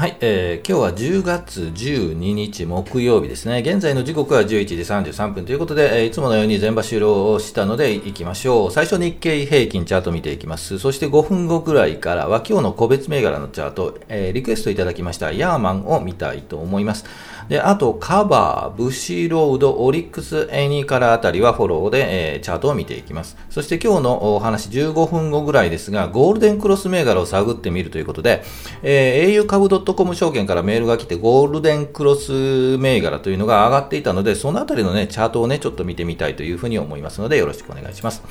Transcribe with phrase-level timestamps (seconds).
[0.00, 3.58] はい、えー、今日は10月12日木曜日ですね。
[3.58, 8.70] 現在の時刻は11時33分ということで、えー、いつものように全場終了をしたので行きましょう。
[8.70, 10.78] 最初日経平均チャート見ていきます。
[10.78, 17.04] そして5分後くらいからは今日の個別銘柄のチャート、えー、リクエストいただきましたヤーマンを見たいと思います。
[17.50, 23.36] で、あとカバー、ブシロード、オリックス、エニーカラーあたりはフォローで、えー、チャートを見ていきます。
[23.50, 28.42] そして今日のお話15分後ぐらいですが、ゴールデンクロス銘柄を探ってみるということで、
[28.82, 38.22] えー、au 株 .com 証券からメールが来て、ゴールデンクロス銘柄というのが上がっていたので、そのあたりのね、チャートをね、ちょっと見てみたいというふうに思いますので、よろしくお願いします。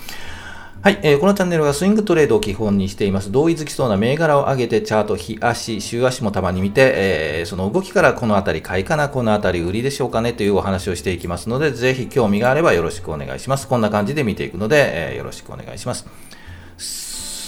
[0.82, 3.34] はい、えー、このチャンネルはスイングトレードを基本にしています。
[3.34, 13.68] 同意づきそうな銘柄を上げて、チャート、日足、週足もたまに見て、えー、その動きからこのあたり買いかな、このあたり売りでしょうかねというお話をしていきますので、ぜひ興味があればよろしくお願いします。
[13.68, 16.08] こんな感じで見ていくので、えー、よろしくお願いします。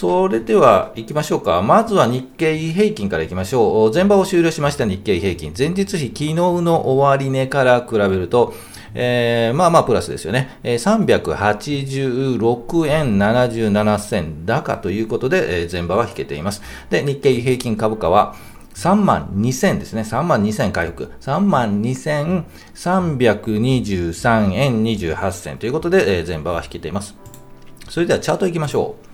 [0.02, 1.62] それでは行きましょうか。
[1.62, 3.94] まずは日経平均から行きましょう。
[3.94, 5.54] 前場を終了しました日経平均。
[5.56, 8.52] 前日比、昨日の終値から比べると、
[8.96, 10.58] えー、まあまあプラスですよね。
[10.64, 16.64] え、386円77銭高ということで、え、前場は引けています。
[16.90, 18.34] で、日経平均株価は、
[18.74, 20.02] 3万2000ですね。
[20.02, 21.12] 3万2000回復。
[21.22, 27.16] 3万2323円28銭ということで、え、前場は引けています。
[27.88, 29.11] それではチャート行きましょう。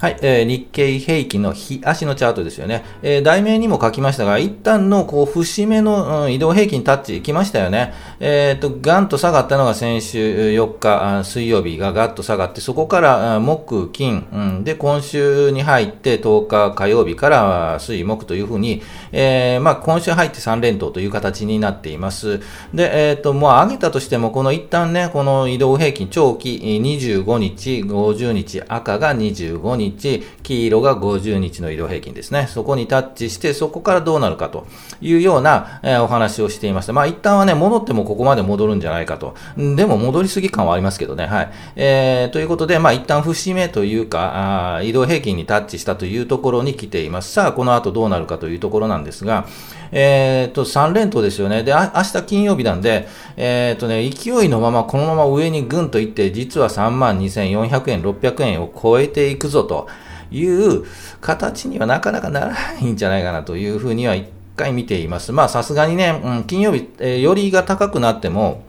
[0.00, 2.86] はい、えー、日経平均の日足のチャートですよね。
[3.02, 7.92] えー、題名にも書きましたが、一旦のこう節目の、うん、移動平均タッチ来ましたよね。
[8.18, 18.80] えっ、と、ガンと下がったのが先週4日水曜日がガッと下がって、そこから木、金、うん、で、今週に入って10日火曜日から水、木というふうに、
[19.12, 22.40] えー、まあ、今週入って3連投という形になっています。
[22.72, 32.46] で、えっ、と、もう上げたとしても、この一旦ね、この移動平均長期25日、50日、赤が25日、日、黄色が50日の移動平均ですね。
[32.48, 34.66] そこにタッチして、そこからどうなるかと
[35.00, 36.92] いうような、えー、お話をしていました。
[36.92, 39.34] まあ一旦はね、戻ってもここまで戻るんじゃないかと。
[39.56, 41.26] でも戻りすぎ感はありますけどね。
[41.26, 41.50] はい。
[41.76, 47.32] えー、ということで、まあ一旦節目というか、あ移動平均にタッチしたというところに来ています。
[47.32, 49.46] さあ、この後どうなるかというところなんですが、
[49.92, 51.62] えっ、ー、と、3連投ですよね。
[51.62, 59.88] で、あ明日金曜日なんで、えっ、ー、とね、勢いのままこのまま上にぐんといって、実は3万2400円、600円を超えていくぞと
[60.30, 60.84] いう
[61.20, 65.32] 形にはなかなかならないんじゃないかなというふうには一回見ています。
[65.32, 68.62] まあさすがにね、うん、金曜日、えー、よりが高くなっても、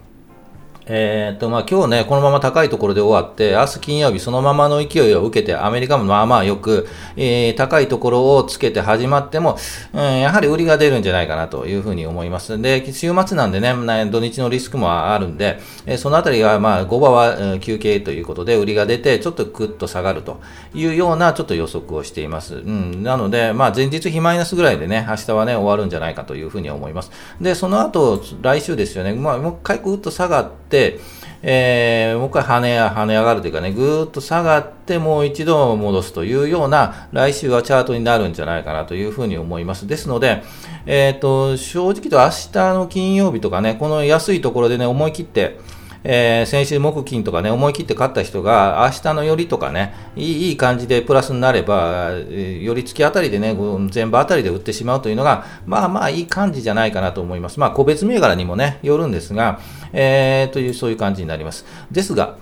[0.86, 9.58] えー、っと、まあ、今日ね、このまま高いところで終わって、明日金曜日そのままの勢いを受けて、アメリカもまあまあよく、えー、高いところをつけて始まっても、
[9.94, 12.60] うん、やはり売りが出るんじゃないかなというふうに思います。
[12.60, 13.74] で、週末なんでね、
[14.10, 20.42] 土日のリスクもあるんで、えー、そのあたりは、まあ、5場は休憩ということで、売りが出て、ちょっとクッと下がると
[20.74, 22.56] いうような、ちょっと予測をしています。
[22.56, 27.12] うん、なので、まあ、前日比マイナスぐらいでね、明日はね、終わるんじゃないかというふうに思います。
[27.40, 30.61] で、その後、来週ですよね、まあ、もう一回ぐっと下がって、
[31.44, 39.88] えー、もう一回跳ね跳ね上がるというかね、ぐーっと下がってもう一度戻すというような来週はチャートになるんじゃないかなというふうに思います。
[39.88, 40.44] ですので、
[40.86, 45.60] えっ、ー、と、正直と明日の金曜日とかね、この安いところでね、思い切って、
[46.04, 53.56] えー、先週木金とかね、思い切って買った人が、明日の寄りとかね、いいいい感じでプラスになれば、寄り付きあたりでね、
[53.90, 57.60] 全部あたりで売ってしまうというのが、まあまあいい感じじゃないかなと思います。
[57.60, 59.60] まあ個別銘柄にもね、よるんですが、
[59.94, 61.66] えー、という、そういう感じになります。
[61.92, 62.38] ですが、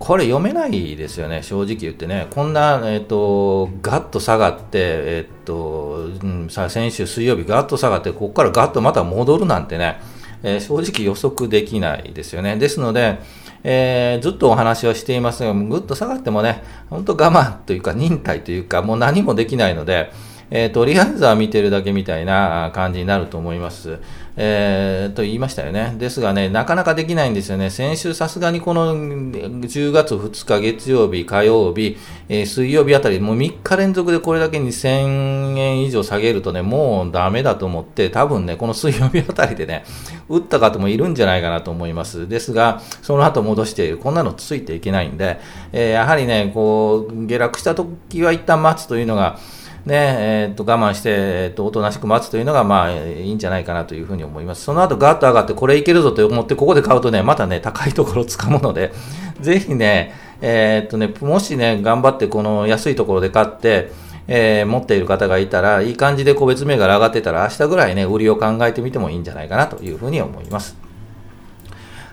[0.00, 2.26] これ読めないですよね、正直言ってね。
[2.30, 10.00] こんな、えっ、ー、と、ガッと下がって、えっ、ー、と、うん、さ先週水曜日ガッと下がって、ここからガッとまた戻るなんてね、
[10.42, 12.56] えー、正直予測できないですよね。
[12.56, 13.18] ですので、
[13.62, 20.12] えー、ずっとお話をしていますが、ぐっと下がってもね、本当我慢というか忍耐というか、もう何もできないので、
[20.50, 23.98] えー、とりあえずは見てるだけみたいな感じになると思います。
[24.36, 25.94] えー、と言いましたよね。
[25.98, 27.68] ですがね、なかなかできないんですよね。
[27.70, 39.84] 先週さすがにこの10月2日月曜日、火曜日、えー、水曜日あたり、もう3日連続でこれだけ2000円以上下げるとね、もうダメだと思って、多分ね、この水曜日あたりでね、
[40.28, 42.28] 打った方もいるんじゃないかなと思います。
[42.28, 43.98] ですが、その後戻している。
[43.98, 45.38] こんなのついていけないんで、
[45.72, 49.38] えー、やはりね、こう、下落した時は一旦待つというのが、
[49.86, 54.62] ねえー、と我慢して、えー、とおとなしく待つというのが、まあ、いいんじゃないかなというふうに思います。
[54.62, 58.92] その後ガッと上がって、これいけるぞと思って、ここで買うとね、またね、高いところをつかむので、
[59.40, 63.90] ぜひね、えー、っとね、もしね、頑張ってこの安いところで買って、
[64.28, 70.76] えー、持っている方がいたら、いい感じで個別銘柄上がってたら、明日ぐらいね、売りを考えてみてもいいんじゃないかなというふうに思います。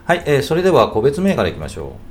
[0.05, 2.06] はい、えー、それでは個別銘柄いきましょう。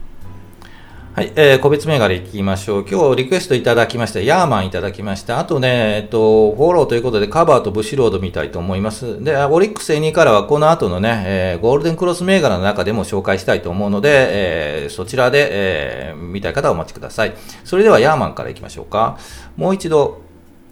[1.16, 2.86] はい、えー、個別銘柄いきましょう。
[2.86, 4.20] 今日リクエストいただきました。
[4.20, 5.38] ヤーマンいただきました。
[5.38, 9.24] あとね、えっと、フォローということでカバーとブシロード見たいと思います。
[9.24, 17.32] で、オリックス A2 からはこの後のね、えー、ゴールデンクロス銘柄の中でも紹介したいと思うので、えー、そちらで、えー、見たい方はお待ちください。
[17.64, 19.16] それではヤーマンからいきましょうか。
[19.56, 20.20] もう一度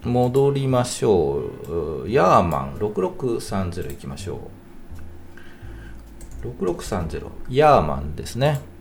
[0.02, 1.38] 戻りましょ
[2.04, 2.10] う。
[2.10, 4.40] ヤーマン6630いきましょ
[6.44, 6.48] う。
[6.60, 7.28] 6630。
[7.48, 8.73] ヤーマンですね。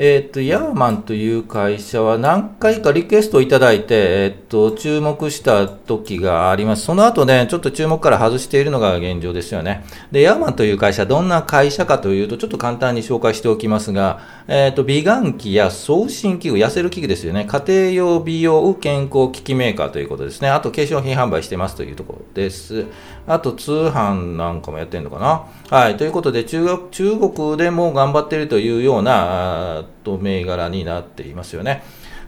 [0.00, 6.84] えっ、と、ヤーマンという会社は何回かリクエストをいただいて、えっ、と、注目した時があります。
[6.84, 9.84] その後ね、ちょっと注目から外しているのが現状ですよね。
[10.12, 17.44] で、ヤーマンという会社、どんな会社かというと、ちょっと簡単に紹介しておきますが、えっ、と、美顔器や送信器具、痩せる器具ですよね。
[17.46, 20.48] 家庭用美容健康機器メーカーということですね。
[20.48, 22.86] あと、化粧品販売してますというところです。
[23.26, 25.46] あと、通販なんかもやってるのかな。
[25.76, 25.96] はい。
[25.96, 31.82] ということで、中国、中国でも頑張ってるというような、と銘柄になっていますよね。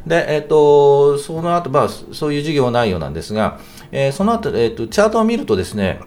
[0.06, 3.60] で、えっ、ー、と、その後、まあ、そういう事業内容なんですが、
[3.92, 6.00] えー、その後、えっ、ー、と、チャートを見るとですね、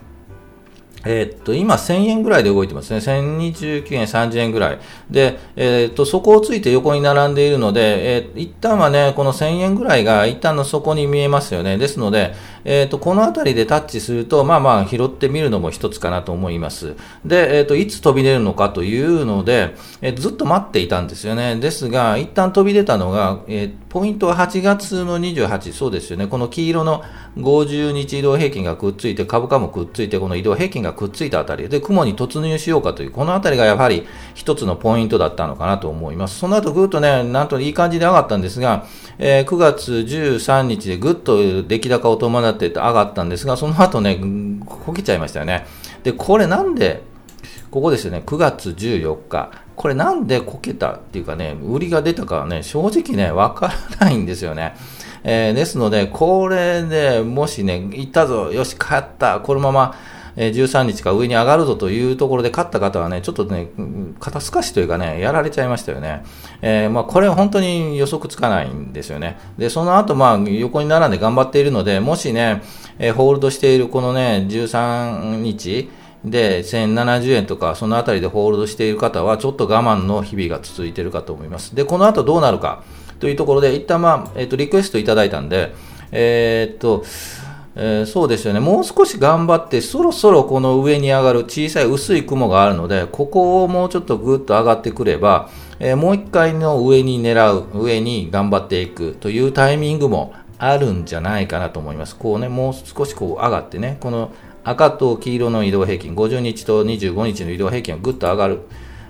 [1.05, 2.99] えー、っと、今1000円ぐらいで動いてますね。
[2.99, 4.79] 1029円、30円ぐらい。
[5.09, 11.77] で、えー、っと、底をついて横に並んでいるので、えー、一旦はね、この1000円ぐらいが一旦の底に見えますよね。
[11.77, 12.33] ですので、
[12.65, 16.95] えっと、この辺りでタッチすると、まあまあ拾ってみるのも一つかなと思います。
[17.25, 21.57] で、えっと、いつ飛び出るのかというので、えずっと待っていたんですよね。
[21.57, 26.27] ですが、一旦飛び出たのが、えポイントは8月の28、そうですよね。
[26.27, 27.03] この黄色の
[27.37, 36.39] 50日移動平均がくっついて、株価もくっついて、この移動平均がくっついたあたりで、雲に突入しようかという、このあたりがやはり一つのポイントだったのかなと思います。
[36.39, 38.85] その後ぐっとね、なんといい感じで上がったんですが、
[39.17, 44.19] えー、9月13日でぐっと出来高を伴って上がったんですが、その後ね、
[44.65, 45.65] こけちゃいましたよね。
[46.03, 47.03] で、これなんで、
[47.71, 49.51] ここですよね、9月14日。
[49.75, 54.75] これなんでこけたっていうかね、売りが出たかはね、正直ね、わからないんですよね。
[55.23, 59.95] えー、ですので、これでもしね、行ったぞ、よし、帰った、このまま、
[60.35, 63.69] え13日か上に上がるぞというところで勝った方はね、ちょっとね、
[64.19, 66.23] 肩透かしというかね、やられちゃいましたよね。
[66.61, 69.37] えー、まあ、これ本当に予測つかないんですよね。
[69.57, 72.63] で、その後、まあ、横に並んで頑張っているので、もしね、
[72.99, 75.89] えー、ホールドしているこのね、13日、
[76.25, 81.75] で、1070円とか、そのあたりでホールドしている方は、ちょっと我慢の日々が続いているかと思います。
[81.75, 82.83] で、この後どうなるか
[83.19, 85.73] というところで、一旦まあ、えっ、と、リクエストいただいたんで、
[86.11, 87.03] え、っと、
[87.75, 95.49] えー、そうですよね、もう少し頑張って、そろそろこの上に上がる小さい薄い雲があるので、ここをもうちょっとぐっと上がってくれば、
[95.79, 102.15] えー、もう一回の上に狙う、上に頑張っていくというタイミングもあるんじゃないかなと思います。
[102.15, 104.31] こうね、もう少しこう上がってね、この
[104.63, 108.61] 赤と黄色の移動平均、50日と25日の移動平均がぐっと上がる。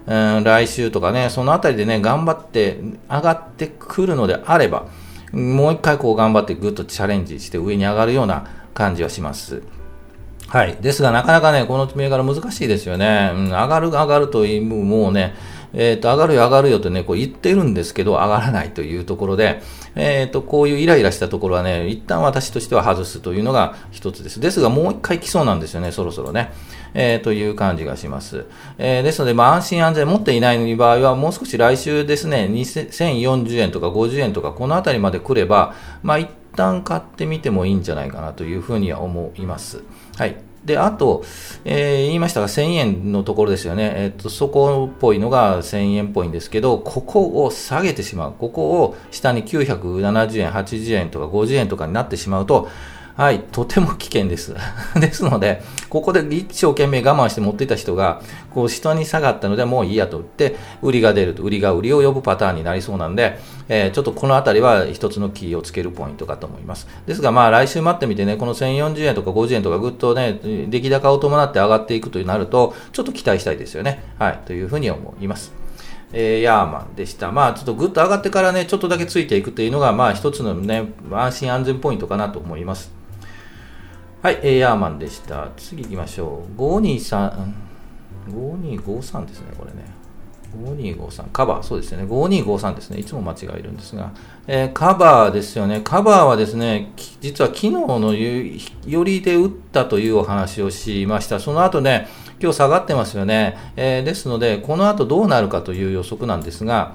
[0.06, 4.88] うん、来週とかね、そのあたりでね、頑張って上がってくるのであれば、
[5.34, 9.64] もう一回こう頑張ってぐっとチャレンジして上に上がるような感じはします。
[10.48, 10.78] はい。
[10.80, 13.32] ですが、なかなかね、この銘柄難しいですよね。
[13.34, 15.34] うん、上がる上がるという、もうね、
[15.74, 19.62] えっ、ー、と、上がるよ上がるよとね、こう言ってるんですけど、上がらないというところで、
[19.96, 24.40] えっ、ー、と、こういうイライラしたところはね、一旦私としては外すというのが一つです。
[24.40, 26.52] ですが、もう一回来そうなんですよね、そろそろね。
[26.94, 28.46] えー、という感じがします。
[28.78, 39.84] えー、ですので、まあ、安心安全持っていない場合は、もう少し来週ですね、2040円とか50円とか、このあたりまで来れば、まあ、一旦買ってみてもいいんじゃないかなというふうには思います。
[40.18, 40.38] はい。
[40.66, 41.24] で、あと、
[41.66, 43.94] えー、言いましたが、1000円のところですよね。
[43.98, 48.34] えっ、と、そこっぽいのが1000円っぽいんですけど、ここを下げてしまう。
[48.38, 52.70] ここを下に970円、80円とか50円とかになってしまうと、
[53.16, 54.56] はい、とても危険です。
[55.00, 63.38] ですので、ここで一生懸命我慢して持っていた人が、こう下に下がったのでもういいやと言って、売りが出ると、売りが売りを呼ぶパターンになりそうなんで、
[63.70, 66.88] えー、ちょっとこのあたりは一つのキーをつけるポイントかと思います。
[67.06, 70.40] ですが、まあ来週待ってみてね、この1040円とか50円とかぐっとね、
[70.70, 74.04] 出来高を伴って上がっていくとなると、ちょっと期待したいですよね。
[74.18, 75.54] はい、というふうに思います。
[76.14, 77.32] えー、ヤーマンでした。
[77.32, 83.03] まあ、ちょっとぐっと上がってからね、ちょっとだけついていくというのが、まあ、一つのね、安心安全ポイントかなと思います。
[84.24, 85.50] はい、えー、ヤーマンでした。
[85.58, 86.58] 次行きましょう。
[86.58, 87.34] 523、
[88.30, 89.84] 5253ですね、これね。
[90.58, 92.06] 5253、カバー、そうですよね。
[92.06, 93.00] 5253ですね。
[93.00, 94.14] いつも間違えるんですが、
[94.48, 95.82] えー、カバーですよね。
[95.84, 101.42] カバーはですね、実は昨日のよりで打ったというお話をしました。
[101.42, 102.08] その後ね、
[102.42, 103.58] 今日下がってますよね。
[103.76, 106.94] えー、ですので、この後どうなるかという予測なんですが、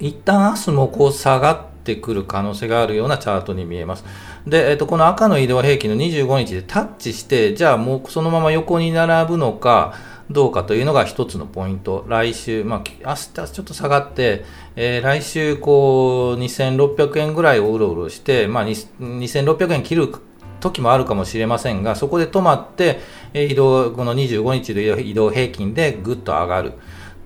[0.00, 4.04] 一旦明日もこう下がってくる可能性があるようなチャートに見えます。
[4.46, 9.94] で、えっと、この赤の移動平均の25日でタッチして、じゃあもうそのまま横に並ぶのか、
[10.30, 12.04] どうかというのが一つのポイント。
[12.08, 20.12] 来週、まあ、明日ちょっと下がって、えー、来週、こう、2600円ぐらいをうろうろして、まあ、2600円切る
[20.60, 23.00] 時もあるかもしれませんが、そこで止まって、
[23.34, 26.72] 移動、この25日の移動平均でぐっと上がる。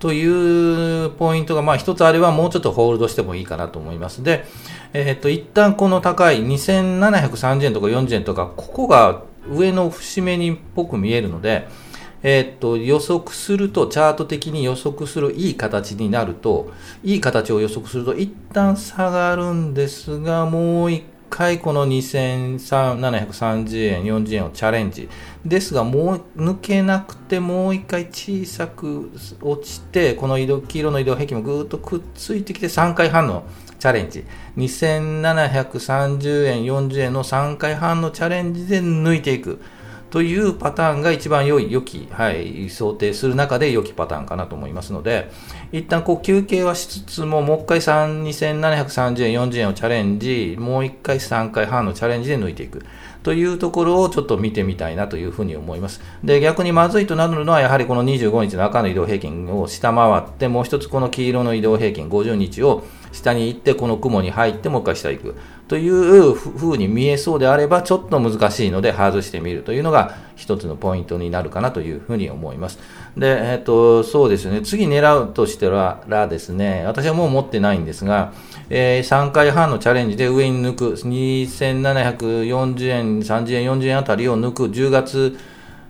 [0.01, 4.23] というポイントが、まあ一つあればもうちょっとホールドしてもいいかなと思います。
[4.23, 4.45] で、
[4.93, 11.67] えっ、ー、と、一旦この高い2730円とか40円とか、ここが上の節目にっぽく見えるので、
[12.23, 16.71] えっ、ー、と、予測すると、チャート的に予測するいい形になると、
[17.03, 25.09] いい形を予測すると、一旦下がるんですが、もう一回この2730円、40円をチャレンジ。
[25.45, 29.09] ですが、もう抜けなくて、もう一回小さく
[29.41, 33.45] 落ちて、この移動黄色の移動壁もぐーっとくっついてきて、3回半の
[33.81, 34.23] チャレンジ。
[34.57, 39.59] 2730円、40円の3回半のチャレンジで抜いていく。
[40.11, 45.31] というパターンが一番良い、良き、はい、想定する中で良きパターンかなと思いますので、
[45.71, 52.85] 一旦こう休憩はしつつも、もう一回2730円、40円をチャレンジ、もう一回3回半のチャレンジで抜いていく。
[53.23, 56.01] というところをちょっと見てみたいなというふうに思います。
[56.23, 65.35] で、逆にまずいとなるのは、やはりこの25日の赤の移動平均を下回って、もう一つこの黄色の移動平均50日を下に行って、この雲に入って、もう一回下行く。
[65.71, 72.77] というふうに見えそうであれば、ちょっと難しいので外してみるというのが一つのポイントになるかなというふうに思います。
[73.15, 78.33] で、えっ、と、そうですね、次狙うとしてはらですね、私はもう持ってないんですが、
[78.69, 85.37] えー、3回半のチャレンジで上に抜く、2740円、30円、40円あたりを抜く、10月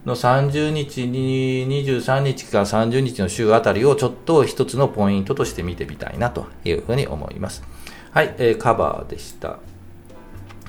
[0.05, 7.63] の30日に23日から30日の週あたりをちょっと一つのポイントとして見てみたいなというふうに思います。
[8.11, 9.57] はい、えー、カバーでした。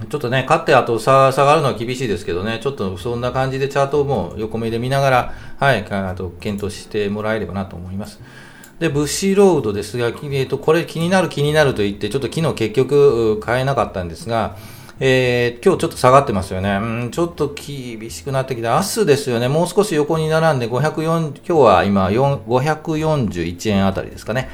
[0.09, 8.21] ちょっとね、勝ってあと下がるのは厳しいですけどね、ちょっとそんな感じでチャートも横目で見ながら、はい、あと検討してもらえればなと思います。
[8.79, 14.57] で、ブッシーロードですが、えー、とこれ気になる気になると言って、ちょっと昨日結局買えなかったんですが、
[14.99, 16.79] えー、今日ちょっと下がってますよね。
[16.83, 24.49] うん、ちょっと厳しくなってきて、明日ですよね、もう少し横に並んで504、今日は今541円あたりですかね。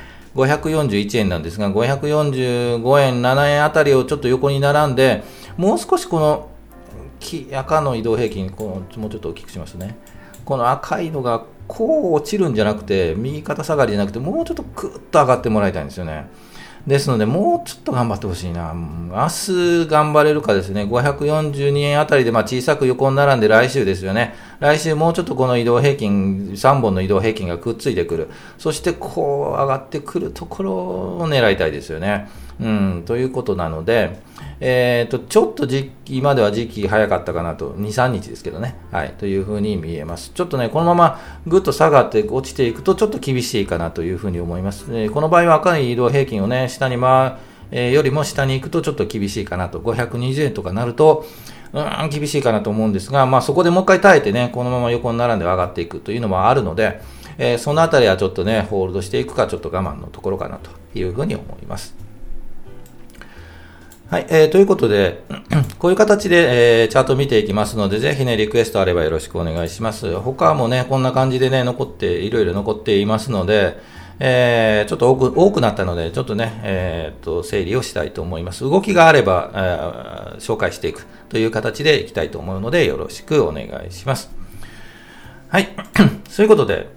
[0.46, 5.24] 541円なんですが、545円、7円あたりをちょっと横に並んで、
[5.56, 6.48] もう少しこの
[7.52, 9.96] 赤の移動平均、このもうちょっと大きくしますね。
[10.44, 16.28] この赤いのがこう落ちるんじゃなくて、右肩下がりじゃなくて、もうちょっとクッと上がってもらいたいんですよね。
[16.86, 18.72] ですので、もうちょっと頑張ってほしいな。
[18.74, 20.82] 明日頑張れるかですね。
[20.84, 24.34] 542円あたりで、まあ小さく横に並んで来週ですよね。
[24.60, 28.30] 来週もうちょっとこの移動平均、3本の移動平均がくっついてくる。
[28.58, 32.28] そしてこう上がってくるところを狙いたいですよね。
[32.60, 34.18] うん、ということなので、
[34.60, 38.76] えっ、ー、と、ちょっと時期、今では時期早かったかなと、2、3日ですけどね。
[38.90, 40.32] はい、というふうに見えます。
[40.34, 44.86] ちょっとね、このままぐっと下がって落ちていくと、ちょっと厳しいかなというふうに思います。
[44.90, 47.36] えー、この場合は赤い移動平均をね、下に回、
[47.70, 49.78] えー、よりも下に行くとちょっと厳しいかなと。
[49.78, 51.24] 520円とかなると、
[51.72, 57.00] うん、厳しいかなと思うんですが、まあそこでもう一回耐えてね、このまま横に並んで上がっていくというのもあるので、
[57.38, 62.07] え、そのあたりはちょっとね、ホールドしていくか、ちょっと我慢のところかなというふうに思います。
[64.10, 65.22] はい、えー、ということで、
[65.78, 70.16] こういう形で、えー、チャート見ていきますので、ぜひね、リクエストあればよろしくお願いします。
[70.20, 73.76] 他もね、こんな感じでね、残って、いろいろ残っていますので、
[74.18, 78.64] えー、ちょっと多く多くなったので、ちょっとね、えー、と整理をしたいと思います。
[78.64, 84.30] 動きがあれば、えー、紹介していくという形でいきたいと思うので、よろしくお願いします。
[85.50, 85.68] はい、
[86.30, 86.88] そういうことで、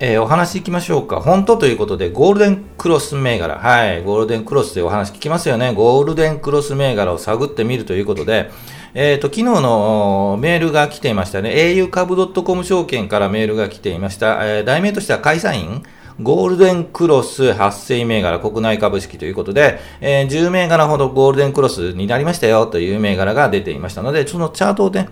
[0.00, 1.20] えー、お話行きましょうか。
[1.20, 3.58] 本当ということで、ゴールデンクロス銘柄。
[3.58, 4.04] はい。
[4.04, 5.74] ゴールデンクロスでお話聞きますよね。
[5.74, 8.48] ゴールデンクロス銘柄を探ってみるということで、
[8.94, 11.50] えっ、ー、と、昨日のメールが来ていましたね。
[11.50, 14.38] au 株 .com 証券からメールが来ていました。
[14.42, 15.82] えー、題名としては、会社員
[16.22, 25.08] ゴールデンクロス発生銘柄国内株式ということで、えー、10銘柄ほどゴールデンクロスになりましたよという銘柄が出ていましたので、そのチャートをね、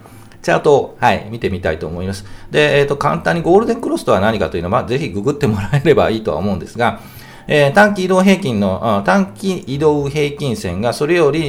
[0.46, 2.24] チャートを、はい、見てみたいと思います。
[2.52, 7.00] で、えっ、ー、と、簡単にゴールデンクロスとは何かというのは、ぜひググってもらえればいいとは思うんですが、
[7.48, 11.40] えー、短期移動平均の、短期移動平均線がそれより、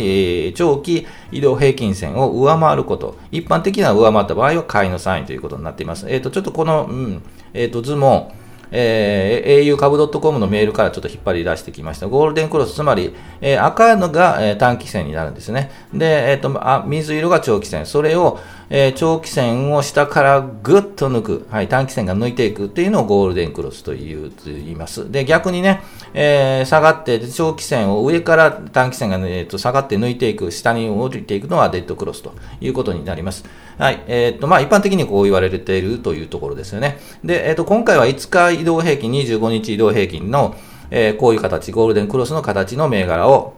[0.46, 6.10] えー、長期移動平均線を上回ること、一般的な上回った場合は買いのサインということになっています。
[6.10, 7.22] えっ、ー、と、ちょっとこの、うん、
[7.54, 8.34] えっ、と、図も、
[8.72, 12.08] えー、au 株 .com のメールからちょっと引っ張り出してきました。
[12.08, 15.72] ゴールデンクロス、つまり、えー、赤いのが、えー、短期線になるんですね。
[15.94, 17.86] で、えっ、とあ、水色が長期線。
[17.86, 21.48] それを、え長期線を下からぐっと抜く。
[21.50, 25.10] はい、短期線が抜いていくっていうのをゴールデンクロスというと言います。
[25.10, 25.82] で、逆にね、
[26.14, 33.46] え下がって、長期線を上から短期線が、えー、と下がって抜いていく、下に降りていくのはデッドクロスということになります。
[33.78, 34.04] はい。
[34.08, 37.00] えっ、と、まあ、一般的にこう言われているというところですよね。
[37.24, 40.56] で、えっ、と、今回は5日移動平均、25日移動平均の、
[40.90, 43.56] えこういう形、ゴールデンクロスの形の銘柄を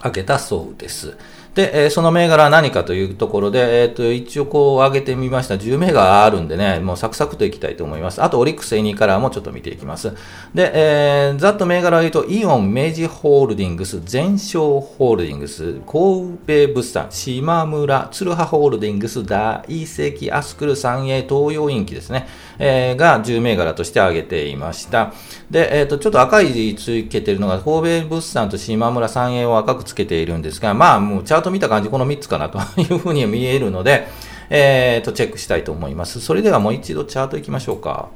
[0.00, 1.16] 開けたそうです。
[1.54, 5.54] で、えー、その銘柄は何かというところで、えっ、ー、と、一応こう上げてみました。
[5.54, 8.22] 10銘柄あるんでね、もうサクサクといきたいと思います。
[8.22, 10.12] あと、オリックス A2 カラーもちょっと見ていきます。
[10.54, 22.28] で、えー、ざっと銘柄を言うと、イオン、明治ホールディングス、全商ホールディングス、神戸物産、島村、鶴葉ホールディングス、大石、アスクル、三栄、東洋インキですね、
[22.60, 25.12] えー、が10銘柄として挙げていました。
[25.50, 34.06] で、えっ、ー、と、ちょっと赤い字つけてるのが、神戸物産と島村、三栄を赤くつけているんですが、まあ、もうート見た感じ、この3つかなというふうに見えるので、
[34.50, 36.20] えっ、ー、と、チェックしたいと思います。
[36.20, 38.08] それではもう一度チャート行きましょうか。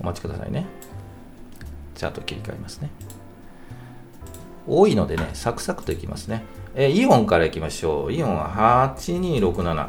[0.00, 0.66] お待ちくださいね。
[1.94, 2.90] チャート切り替えますね。
[4.66, 6.44] 多いのでね、サクサクといきますね。
[6.74, 8.12] えー、イオンからいきましょう。
[8.12, 9.88] イオンは8267。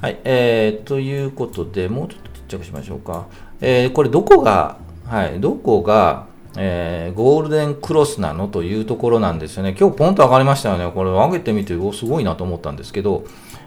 [0.00, 3.26] はい、えー、ということで、もうちょっとちっちゃくしましょうか。
[3.60, 9.76] えー、これどこが、はい、どこが、えー、ゴールデンクロスなのというところなんですよね。
[9.78, 10.90] 今日ポンと上がりましたよね。
[10.92, 13.24] これ上げてみて、おすごいなと思ったんですけど、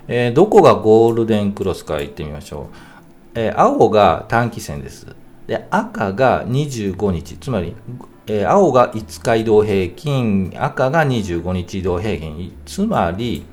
[0.08, 2.66] えー、どこがゴールデンクロスか言ってみましょう。
[3.36, 5.08] えー、青が短期線です。
[5.48, 7.38] で、赤が25日。
[7.38, 7.76] つまり、
[8.28, 12.54] え、青が5日移動平均、赤が25日移動平均。
[12.66, 13.46] つまり、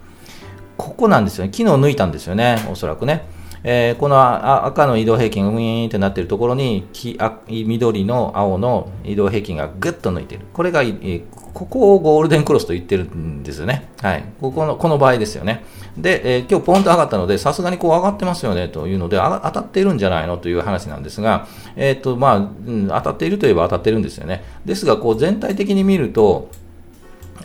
[0.76, 1.52] ここなんですよね。
[1.52, 2.64] 昨日抜いたんですよね。
[2.70, 3.24] おそらくね。
[3.64, 10.42] えー、この赤の移動平均がウィーンってなってるところに黄緑の青の移動平均がぐっと抜いてる。
[10.52, 11.22] これが、え、
[11.54, 13.88] ここをゴールデンクロスと言ってるんですよね。
[14.00, 14.24] はい。
[14.40, 15.64] ここの、この場合ですよね。
[15.96, 21.46] で、えー、今日ポンと上がったので、さすがにこう上がってますよねというので、当たっているんじゃないのという話なんですが、
[21.76, 24.44] えっ、と、まあ、うん、当たっているといえば当たってるんですよね。
[24.64, 26.50] ですが、こう全体的に見ると、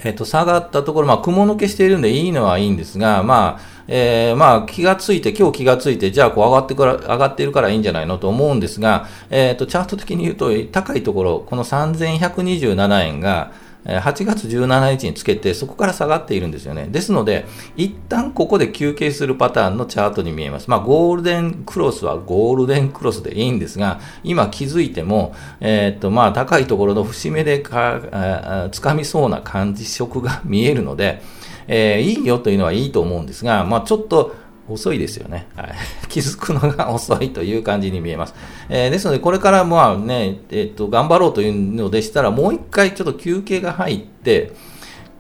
[0.03, 13.51] えっと、下がったところ、まあ、雲抜けしているんでいいのはいいんですが、まあ、えー、まあ、気がついて、今日気がついて、じゃあ、こう、上がってから、上がっているからいいんじゃないのと思うんですが、えっ、と、チャート的に言うと、高いところ、この3127円が、
[13.85, 16.87] 8月17日につけて、そこから下がっているんですよね。
[16.89, 20.69] ですので、一旦ここで休憩するパターンのチャートに見えます。
[20.69, 31.21] まあ、ゴールデンクロスはゴールデンクロスでいいんですが、今気づいても、えー、っと、まあ、高いところの節目でか、つかみそうな感じ色が見えるので、
[31.67, 34.35] えー、いいよというのはいいと思うんですが、まあ、ちょっと、
[34.69, 35.47] 遅いですよね。
[35.55, 35.73] はい、
[36.07, 38.35] 気づくのが遅いという感じに見えます。
[38.69, 44.53] えー、ですので、これからまあね、えっ、と、頑張ろうというのでしたら、もう一回ちょっと休憩が入って、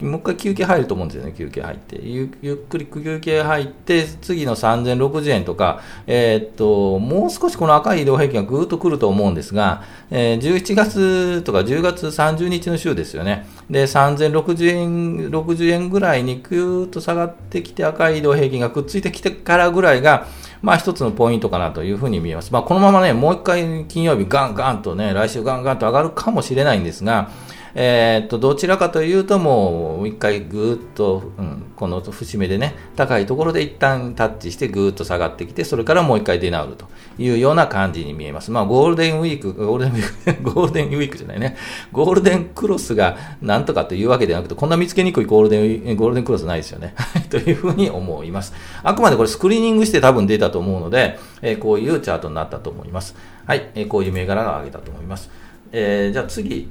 [0.01, 1.99] もう一回休憩入ると思うんですよね、休憩入って。
[2.01, 13.47] ゆっくり休憩入って、次の3060円とか、えー、っと、もう少しこの赤い移動平均がぐーっと来ると思うんですが、えー、11月とか10月30日の週ですよね。
[13.69, 20.27] で、3060円、60円ぐらいにぐーっと下がってきて赤い移動平均がくっついてきてからぐらいが、
[20.61, 22.51] まあ一つのポイントかなというふうに見えます。
[22.51, 27.29] まあこのままね、もう一回金曜日ガンガンとね、来週ガンガンと上がるかもしれないんですが、
[27.75, 36.85] えー、っと、どちらかというともう一回ぐーっと、うん、この節目でね、高いところで一旦タッチしてぐーっと下がってきて、それからもう一回出直ると
[37.17, 38.51] いうような感じに見えます。
[38.51, 41.57] まあ、ゴールデンウィーク、ゴールデンウィーク、 ゴールデンウィークじゃないね。
[41.91, 46.93] ゴールデンクロスがなんとかというわけではなくて、こんな見つけにくいゴールデン、ゴールデンクロスないですよね。
[47.31, 48.53] というふうに思います。
[48.83, 53.15] あくまでこれスクリーニングして多分出たと思うので、えー、こういうチャートになったと思います。
[53.47, 55.31] はい、えー、こういう銘柄が上げたと思います。
[55.71, 56.69] えー、じゃあ次、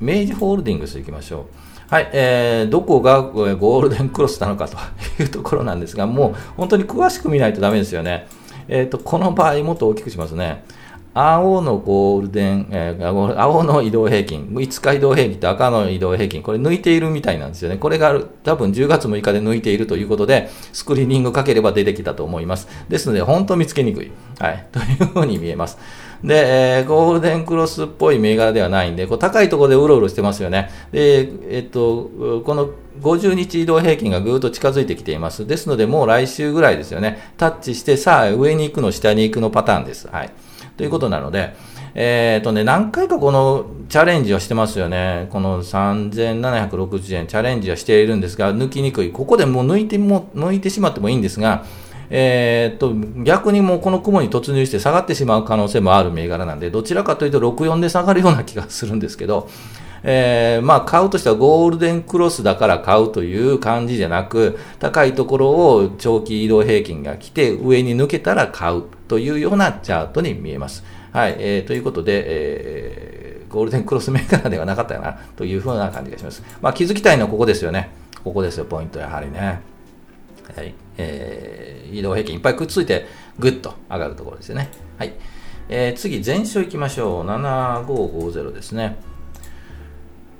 [0.00, 1.68] 明治ホールディングス行きましょう。
[1.90, 4.76] はい、えー、どこがゴールデンクロスなのかと
[5.22, 8.26] いうところなんですが、もう本当に詳しく見ないとダメですよね。
[8.68, 10.64] えっ、ー、と、この場合もっと大きくしますね。
[11.14, 17.78] 青のゴールデン、えー、青の移動平均、5日移動平均と赤の移動平均、これ抜いているみたいなんですよね。
[17.78, 22.68] これが多分10月6日で抜いているということで、スクリーニングかければ出てきたと思います。
[22.88, 24.12] ですので、本当見つけにくい。
[24.38, 24.68] はい。
[24.70, 25.78] というふうに見えます。
[26.22, 30.70] で、えー、ゴールデンクロスっぽい銘柄ではないんで、こう高いところでうろうろしてますよね。
[30.90, 32.10] で、えっと、
[32.44, 35.46] この50日移動平均がぐーっと近づいてきています。
[35.46, 37.32] ですので、もう来週ぐらいですよね。
[37.36, 40.08] タッチして、さあ、上に行くの、下に行くのパターンです。
[40.08, 40.30] はい。
[40.76, 41.54] ということなので、
[41.94, 45.28] えっ、ー、とね、何回かこのチャレンジをしてますよね。
[45.30, 49.10] この3760円チャレンジはしているんですが、抜きにくい。
[49.10, 51.64] ここでもう抜いても、抜いてしまってもいいんですが、
[52.10, 59.48] えー、っと、逆にもうこの雲に突入して下がってしまう可能性もある銘柄なんで、どちらかというと64で下がるような気がするんですけど、
[60.02, 70.84] えー、まあ買うとしてはゴールデンクロスだから買うという感じじゃなく、高いところを長期移動平均が来て上に抜けたら買うというようなチャートに見えます。
[71.12, 76.42] はい、えー、ということで、えー、ゴールデンクロス銘柄ではなかったかなというふうな感じがします。
[76.60, 77.90] まあ気づきたいのはここですよね。
[78.22, 79.60] ここですよ、ポイントやはりね。
[80.54, 83.06] はいえー、移動平均いっぱいくっついて
[83.38, 84.68] ぐっと上がるところですよね。
[84.98, 85.12] はい
[85.70, 87.26] えー、次、全勝いきましょう。
[87.26, 88.96] 7550ですね。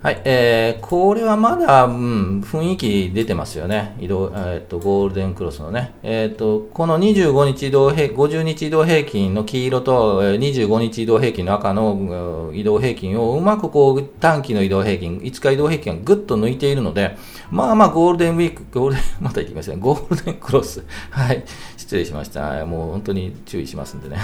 [0.01, 3.97] はい、えー、これはまだ、うん、雰囲気出てますよね。
[3.99, 5.93] 移動、えっ、ー、と、ゴールデンクロスのね。
[6.05, 17.17] えっ、ー、と、この25日移動平、50日移動平均の黄色と、25日移動平均の赤の移動平均をうまくこう、短期の移動平均、5日移動平均がぐっと抜いているので、
[17.51, 19.79] まあまあ、ゴールデンウィーク、ゴールデン、 また言ってきましたね。
[19.81, 20.85] ゴールデンクロス。
[21.11, 21.43] はい、
[21.77, 22.65] 失礼しました。
[22.67, 24.19] もう本当に注意しますんでね。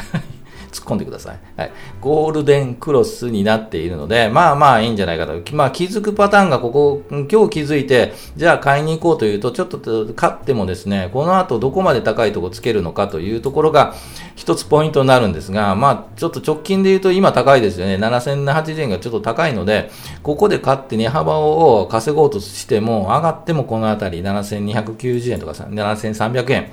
[0.75, 1.39] 突っ込んでください。
[1.57, 1.73] はい。
[2.01, 5.35] ゴールデンクロスになっているので、まあまあいいんじゃないかと。
[5.55, 13.95] まあ気づくパターンがここ、今日気づいて、じゃあ買いに行こうというと、ちょっと買ってもですね、この後どこまで高いとこつけるのかというところが
[14.35, 17.95] 一つポイントになるんですが、まあちょっと直近で言うと今高いですよね。
[17.97, 19.91] 7080円がちょっと高いので、
[20.25, 26.73] ここで買って値幅を稼ごうとしても、上がってもこのあたり7290円とか7300円。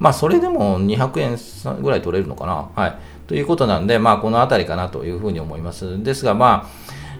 [0.00, 2.70] まあ、それでも200円ぐらい取れるのかな。
[2.74, 2.94] はい。
[3.30, 6.02] ということなんで、まあ、このあたりかなというふうに思います。
[6.02, 6.68] ですが、ま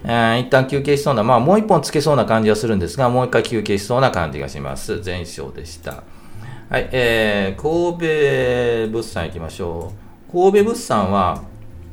[0.03, 5.01] あ、えー、一旦休憩しそうな、まあ、もう一本つけそうな感じはするんですが、もう一回休憩しそうな感じがします。
[5.01, 6.03] 全勝でした。
[6.69, 9.93] はい、えー、神戸物産行きましょ
[10.27, 10.31] う。
[10.33, 11.43] 神戸物産は、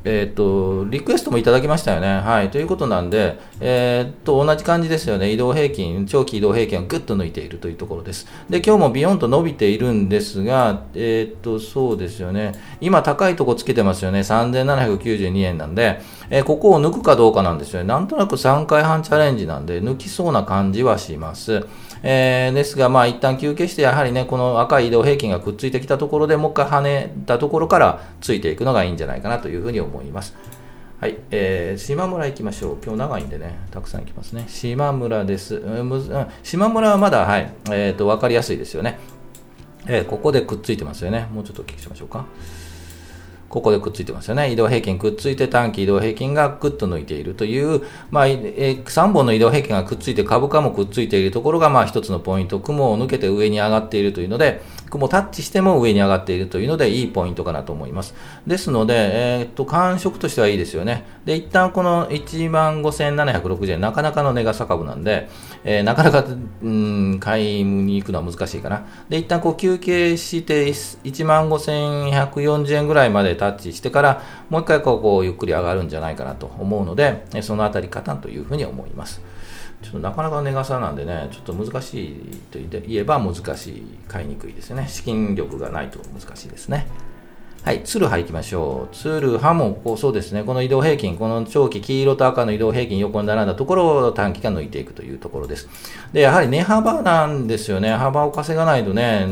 [0.05, 2.19] えっ、と、リクエストもいただきましたよね。
[2.19, 2.49] はい。
[2.51, 5.31] ということなんで、えっ、と、同じ感じですよね。
[5.31, 8.27] 移動平均、長期移動平均をぐっと抜いているというところです。
[8.49, 12.53] で、今日もビヨンと伸びているんですが、えっ、と、そうですよね。
[12.79, 14.21] 今高いとこつけてますよね。
[14.21, 17.87] 3792円なんで、えここを抜くかどうかなんですよね。
[17.87, 21.65] なんとなく3回半チャレンジなんで、抜きそうな感じはします。
[22.01, 30.35] えー、ですが、まあ、一旦休憩して、やはりね、この赤い移動平均がくっついてきたところでもう一回跳ねたところからついていくのがいいんじゃないかなというふうに思います。
[30.99, 32.77] はい、えー、島村行きましょう。
[32.83, 34.45] 今日長いんでね、たくさん行きますね。
[34.49, 35.55] 島村です。
[35.55, 38.99] うん、島村はまだ、はい、えっ、ー、と、わかりやすいですよね。
[39.87, 41.27] えー、ここでくっついてますよね。
[41.33, 42.25] もうちょっとお聞きしましょうか。
[43.49, 44.51] ここでくっついてますよね。
[44.51, 47.81] 移動平均くっついて短期移動平均がぐっと抜いているという、
[48.11, 52.59] まあ、3本の移動平均がくっついて株価もくっついているところが、まあ一つのポイント。
[52.59, 58.13] 雲を抜けて上に上がっているというので、雲タッチしても上に上がっているというので、いいポイントかなと思います。
[58.47, 61.05] ですので、えー、っと、感触としてはいいですよね。
[61.25, 65.29] で、一旦この15,760円、なかなかの値が差株なんで、
[65.63, 66.25] えー、なかなか、
[66.63, 68.85] うん、買いに行くのは難しいかな。
[69.09, 79.21] で、一旦こう休憩して、15,140円ぐらいまでタッチしてから、もう一回こう、こうゆっくり上がるんじゃないかなと思うので、そのあたりかなというふうに思います。
[79.81, 82.15] ちょっとなかなか値傘なんでね、ちょっと難しい
[82.51, 84.85] と言えば難しい、買いにくいですね。
[84.87, 86.87] 資金力がないと難しいですね。
[87.63, 88.95] はい、ツルハ行きましょう。
[88.95, 95.67] ツルハもこうそうですね、この移動平均、この長期黄色と赤の移動平均横に並んだところを短期間抜いていくというところです。
[96.13, 97.91] で、やはり値幅なんですよね。
[97.91, 99.27] 幅を稼がないとね、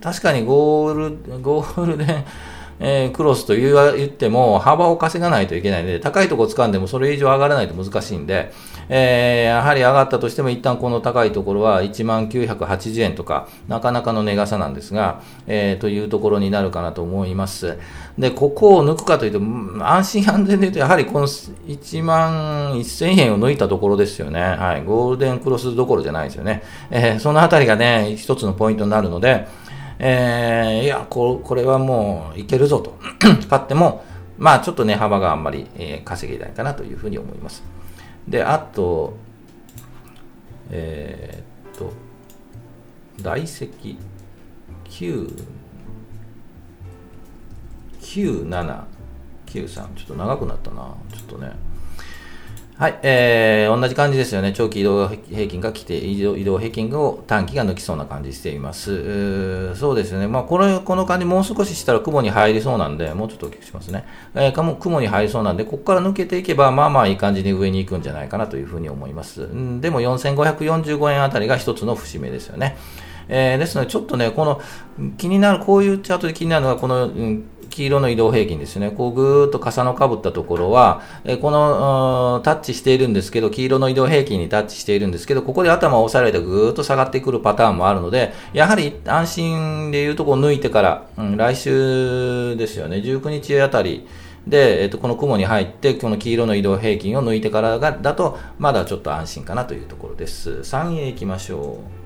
[0.00, 2.24] 確かにゴール、ゴールデン、
[2.80, 8.52] えー、クロスと言っても幅を稼がないといけないので、高いところ掴んでもそれ以上上がらないと難しいんで、
[8.88, 17.78] えー、やはり上がったとしても一旦この高いところは1万980円とか、なかなかの値傘なんですが、えー、というところになるかなと思います。
[18.18, 24.40] で、ここを抜くかというと、安心安全で言うと、やはりこの1万1000円を抜いたところですよね。
[24.40, 24.84] はい。
[24.84, 26.62] ゴールデンクロスどころじゃないですよね。
[26.90, 29.46] えー、そのあたりがね、一つのポイントになるので、
[29.98, 32.96] えー、いやこ、これはもういけるぞと。
[33.48, 34.04] 買っても、
[34.38, 37.62] まあちょっと値幅があんまり、え、稼げないかなというふうに思います。
[38.28, 39.16] で、あと、
[40.70, 41.92] えー、っと、
[43.22, 43.98] 大石9、
[48.00, 48.74] 9793、
[49.46, 51.52] ちょっと長くなったな、ちょっとね。
[52.76, 54.52] はい、えー、同じ感じですよね。
[54.52, 59.76] 長期移動平均が来て、移動移動平均を短期が抜きそうな感じしています。
[59.76, 60.26] そうですね。
[60.26, 64.04] まあ、この、この感じもう少ししたら雲に入りそうなんで、もうちょっとお聞きしますね。
[64.34, 69.42] えー、雲に入りそうなんで、ここから抜けていけば、まあまあいい感じに上に行くんじゃないかなというふうに思います。
[69.42, 72.76] んでも4545円あたりが一つの節目ですよね。
[73.28, 74.60] えー、ですので、ちょっとね、この
[75.16, 78.90] 気になる、こういうチャートで気になるのは、この、うん黄色の移動平均ですね。
[78.90, 94.06] こうぐーっと重のかぶったところは、えこのタッチしているんですけど、黄色の移動平均にタッチしているんですけど、ここで頭を押さえられてぐーっと下がってくるパターンもあるので、やはり安心でいうとこ抜いてから、うん、来週ですよね、19日あたり、
[94.46, 100.50] で、えっと、この雲に入って、この黄色の移動平均を抜いてからがだと、まだちょっと安心かなというところです。
[100.50, 102.03] 3位へ行きましょう。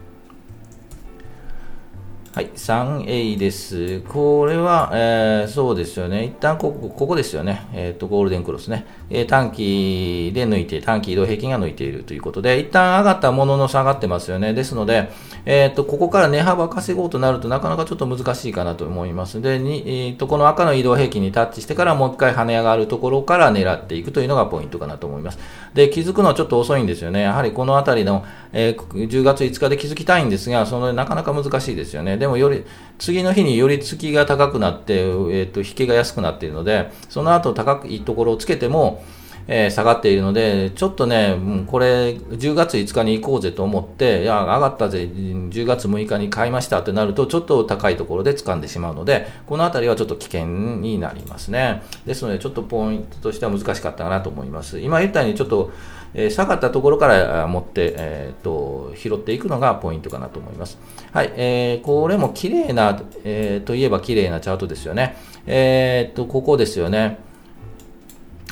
[2.39, 3.99] はい、3A です。
[4.03, 6.25] これは、えー、そうですよね。
[6.25, 7.67] 一旦ここ、ここですよね。
[7.73, 8.87] えっ、ー、と、ゴールデンクロスね。
[9.11, 14.55] えー、短期で抜いて、短期移動平均が抜いているということで、一旦上がったものの下がってますよね。
[14.55, 15.11] ですので、
[15.47, 19.41] えっ、と、ここから値幅稼ごうとなるとなかなかちょっと難しいかなと思います。
[19.41, 25.39] で、にえーと、この赤の移動平均にタッチしてからもう一回跳ね上がるところから狙っていくというのがポイントかなと思います。
[25.75, 27.23] で、気づくのはちょっと遅いんですよね。
[27.23, 32.17] やはりこのあたりの、えー、10月5日で気づきたいんですが、そのなかなか難しいですよね。
[32.17, 32.65] でもより、
[32.99, 39.03] 次の日により月が高くなって、えっ、ー、と、引けが安くなっているので、その後高いところをつけても、
[39.51, 41.35] えー、下がっているので、ちょっとね、
[41.67, 50.47] これ、10月5日に行こうぜと思って、いや、上がったぜ、10月6日に買いましたってなると、ちょっと高いところで掴んでしまうので、このあたりはちょっと危険
[50.81, 51.83] になりますね。
[52.05, 54.81] ですので、ちょっとポイントとしては難しかったかなと思います。
[54.81, 55.73] 今言ったように、ちょっと、
[56.13, 60.79] えー、下がったところから持って、えーと、拾っていくのがポイントかなと思います。
[61.13, 65.17] はい、えー、これも綺麗な、えー、といえば綺麗なチャートですよね。
[65.47, 67.19] えー、と、ここですよね。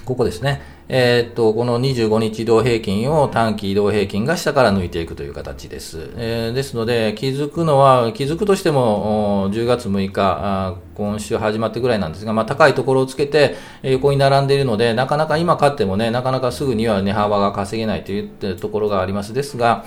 [0.05, 0.76] ここですね。
[0.89, 6.11] えー、っと、この25日移動平均を短期移動平均が下から抜いていくという形です。
[6.17, 19.35] えー、ですので、気づくのは、気づくとしても、10月6日、今週始まってぐらいなんですが、まあ、高いところをつけて、横に並んでいるので、なかなか今買ってもね、なかなかすぐには値幅が稼げないというところがあります。
[19.35, 19.85] ですが、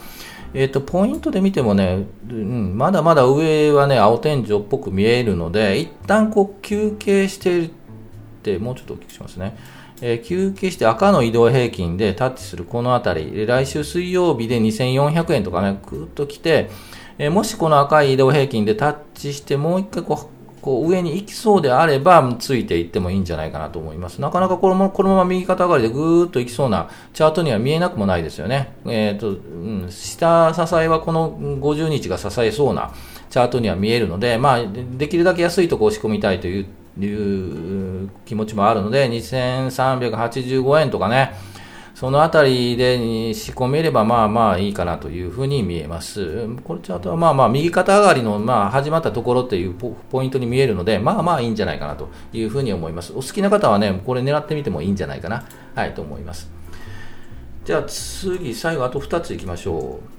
[0.54, 7.72] えっ、と、ポイントで見てもね、うん、まだまだ上はね、青天井っぽく見えるので、一旦こう休憩しているっ
[8.44, 9.56] て、もうちょっと大きくしますね。
[10.02, 16.70] えー、休憩して赤の移動平均でタッチするこのあたり、来週水曜日で2400円とかね、ぐっと来て、
[17.18, 24.20] えー、もしこの赤い移動平均でタッチしてもう一回こう、こう上に行きそうであれば、ついていってもいいんじゃないかなと思います。
[24.20, 28.74] なかなかこのままこのまま右肩上がりでぐーっと行きそうなチャートには見えなくもないですよね。
[28.86, 32.92] えっ、ー、と、うん、下支えはこの50日が支えそうな
[33.30, 36.66] チャートには見えるので、まあ、できるだけ安いとこ押し込みたいという
[37.08, 41.34] いう気持ちもあるので、2385円とかね、
[42.00, 46.48] そのあたりで仕込めればまあまあいいかなというふうに見えます。
[46.64, 53.12] これチャートはまあまあ右肩上がりのまあ始まったところっていうポイントに見えるので、まあまあいいんじゃないかなというふうに思います。
[53.12, 55.44] お好きな方はね、これ狙ってみてもいいんじゃないかな、
[55.76, 56.50] はい、と思います。
[57.66, 60.19] じゃあ次、最後あと2ついきましょう。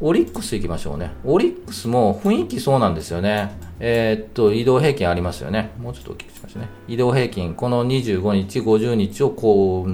[0.00, 1.12] オリックス行きましょうね。
[1.24, 3.52] オリックスも雰囲気そうなんですよね。
[3.78, 5.70] えー、っと、移動平均ありますよね。
[5.78, 6.68] もうちょっと大きくしましょうね。
[6.88, 9.90] 移動平均、この25日、50日をこう、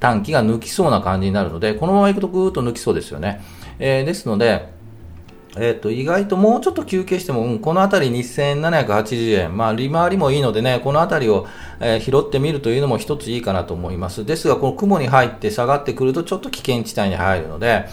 [0.00, 3.42] 短期が抜きそうな感じになるので、このまま行くとぐーっと抜きそうですよね。
[3.78, 4.72] えー、ですので、
[5.56, 9.56] えっ、と、意外ともうちょっと休憩しても、うん、この辺り2780円。
[9.56, 11.46] まあ、利回りもいいのでね、この辺りを、
[11.80, 14.24] えー、拾ってみるというのも一ついいかなと思います。
[14.24, 17.86] ですが、この雲に入って下がってくると、ちょっと危険地帯に入るので、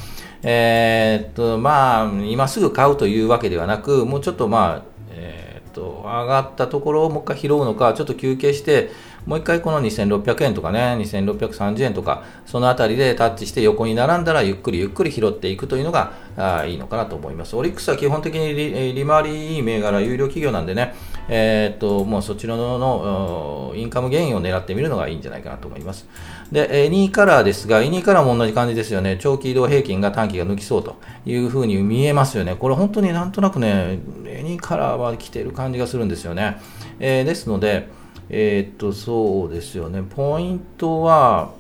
[0.44, 8.90] えー、っと、まあ、今すぐ買うというわけではなく、もうちょっとまあ、えー、っと、上がったところをもう一回拾うのか、ちょっと休憩して、
[9.26, 17.56] もう一回この2600円とかね、2630円とか、そのあたりでタッチして横に並んだらゆっくりゆっくり拾っていくというのがあいいのかなと思います。
[17.56, 20.96] オリックスは基本的に利利回りいい銘柄、有料企業なんでね、
[21.30, 26.08] えー、っと、もうそちらのインカムゲインを狙ってみるのがいいんじゃないかなと思います。
[26.52, 29.18] で、エニーカラーですが、エニーカラーも同じ感じですよね。
[29.20, 32.56] 長期移動平均が短期が抜きそうというふうに見えますよね。
[32.56, 36.58] これ本当になんとなくね、エニーカラーは来てる感じがするんですよね。
[37.00, 37.88] えー、ですので、
[38.30, 40.04] えー、っと、そうですよね。
[40.04, 41.52] ポイントは、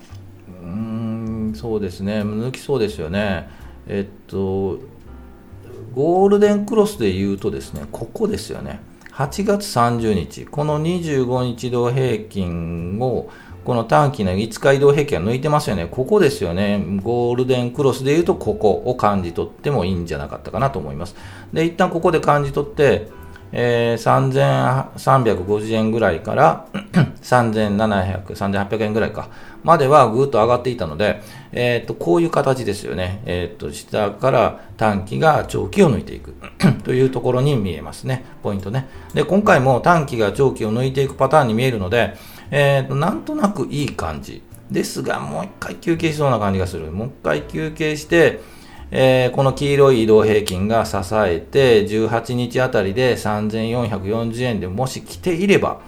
[0.62, 2.22] うん、そうですね。
[2.22, 3.50] 抜きそうですよね。
[3.88, 4.80] えっと、
[5.94, 8.80] ゴールデンクロスで言うとですね、ここですよね。
[9.14, 13.30] 8月30日、この25日移動平均を
[13.66, 15.88] この短期の5日移動平均は抜いてますよね。
[15.92, 16.84] ここですよね。
[17.04, 21.16] ゴールデンクロスで言うと、ここを感じ取ってもいいんじゃなかったかなと思います。
[21.52, 23.10] で、一旦ここで感じ取って、
[23.52, 26.68] えー、3350円ぐらいから
[27.22, 29.30] 3700、3800円ぐらいか、
[29.64, 33.22] まではぐーっと上がっていたので、えっ、ー、と、こういう形ですよね。
[33.26, 36.34] えっ、ー、と、下から短期が長期を抜いていく
[36.84, 38.26] というところに見えますね。
[38.42, 38.88] ポイントね。
[39.14, 42.16] で、今回も短期が長期を抜いていくパターンに見えるので、
[42.50, 46.92] えーと、なんとなくいい感じですが、もう一回休憩しそうな感じがする。
[46.92, 48.40] もう一回休憩して、
[48.92, 55.80] えー、この黄色い移動平均が支えて、18日あたりで3440円でもし来ていれば、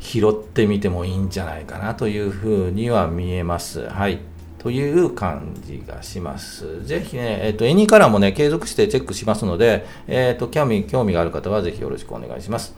[0.00, 3.88] 拾ってみてもいいんじゃないかなというふうには見えます。
[3.88, 4.20] はい。
[4.58, 6.84] という感じがします。
[6.84, 12.74] ぜひね、えっ、ー、と、エニーカラーもね、継続してチェックしますので、えっ、ー、と、興味、興味がある方はぜひよろしくお願いします。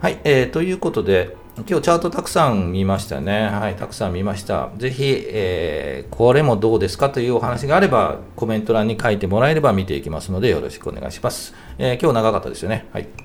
[0.00, 3.46] はい、えー、ということで、今日チャートたくさん見ましたね。
[3.46, 4.70] はい、たくさん見ました。
[4.76, 11.54] ぜひ、えー、これもどうですかというお話があれば、コメント欄に書いてもらえれば見ていきますので、よろしくお願いします。
[11.78, 12.88] えー、今日長かったですよね。
[12.92, 13.23] はい。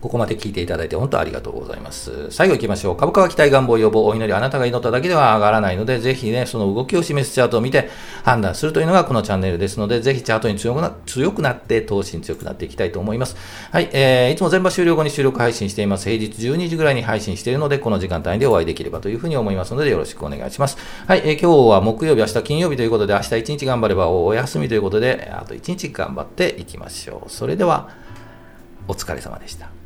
[0.00, 2.30] ここまで聞いていただいて本当ありがとうございます。
[2.30, 2.96] 最後行きましょう。
[2.96, 7.90] 株価は期待願望予防お祈りあなたが祈っただけでは上がらないので、ぜひね、その動きを示すチャートを見て
[8.24, 13.36] 判断するというのがこのチャンネルですので、ぜひチャートに強くな強くなって、投資に強くなっていきたいと思います。
[13.70, 16.08] はい、えー、いつも全場終了後に収録配信しています。
[16.08, 20.78] 平日12時ぐらいに配信しているので、この時間帯でお会いできればというふうに思いますので、よろしくお願いします。
[21.06, 27.30] はい、えー、今日は木曜日、明日金曜日ということで、明日1日頑張ればお休みということで、あと1日頑張っていきましょう。
[27.30, 27.90] それでは、
[28.88, 29.79] お疲れ様でした。